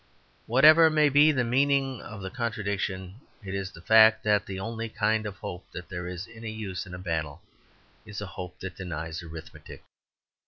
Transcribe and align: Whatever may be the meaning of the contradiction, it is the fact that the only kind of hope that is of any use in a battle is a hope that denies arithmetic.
Whatever 0.47 0.89
may 0.89 1.09
be 1.09 1.31
the 1.31 1.43
meaning 1.43 2.01
of 2.01 2.23
the 2.23 2.31
contradiction, 2.31 3.19
it 3.43 3.53
is 3.53 3.69
the 3.69 3.83
fact 3.83 4.23
that 4.23 4.47
the 4.47 4.59
only 4.59 4.89
kind 4.89 5.27
of 5.27 5.35
hope 5.37 5.63
that 5.73 5.91
is 5.93 6.25
of 6.27 6.33
any 6.35 6.49
use 6.51 6.87
in 6.87 6.95
a 6.95 6.97
battle 6.97 7.39
is 8.03 8.19
a 8.19 8.25
hope 8.25 8.59
that 8.61 8.77
denies 8.77 9.21
arithmetic. 9.21 9.83